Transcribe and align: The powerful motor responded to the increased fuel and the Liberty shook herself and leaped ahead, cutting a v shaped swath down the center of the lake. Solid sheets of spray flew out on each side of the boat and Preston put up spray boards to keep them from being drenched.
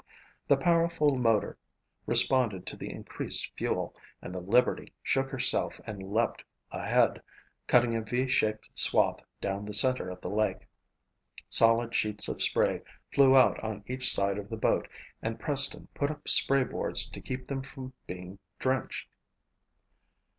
The 0.47 0.57
powerful 0.57 1.15
motor 1.15 1.59
responded 2.07 2.65
to 2.65 2.75
the 2.75 2.91
increased 2.91 3.51
fuel 3.55 3.95
and 4.19 4.33
the 4.33 4.39
Liberty 4.39 4.93
shook 5.03 5.29
herself 5.29 5.79
and 5.85 6.01
leaped 6.11 6.43
ahead, 6.71 7.21
cutting 7.67 7.95
a 7.95 8.01
v 8.01 8.27
shaped 8.27 8.67
swath 8.73 9.19
down 9.41 9.63
the 9.63 9.75
center 9.75 10.09
of 10.09 10.19
the 10.19 10.31
lake. 10.33 10.65
Solid 11.49 11.93
sheets 11.93 12.27
of 12.27 12.41
spray 12.41 12.81
flew 13.13 13.37
out 13.37 13.63
on 13.63 13.83
each 13.85 14.11
side 14.11 14.39
of 14.39 14.49
the 14.49 14.57
boat 14.57 14.87
and 15.21 15.39
Preston 15.39 15.87
put 15.93 16.09
up 16.09 16.27
spray 16.27 16.63
boards 16.63 17.07
to 17.07 17.21
keep 17.21 17.45
them 17.45 17.61
from 17.61 17.93
being 18.07 18.39
drenched. 18.57 19.07